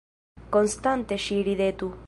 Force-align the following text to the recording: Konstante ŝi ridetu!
Konstante 0.55 1.21
ŝi 1.27 1.41
ridetu! 1.51 1.95